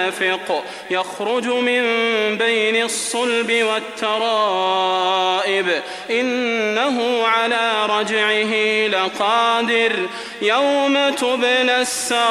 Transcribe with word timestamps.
دافق 0.00 0.64
يخرج 0.90 1.46
من 1.46 1.82
بين 2.38 2.84
الصلب 2.84 3.52
والترائب. 3.52 4.22
إنه 6.10 7.26
على 7.26 7.86
رجعه 7.86 8.86
لقادر 8.88 9.92
يوم 10.42 11.10
تبلى 11.10 11.80
السرائر. 11.80 12.30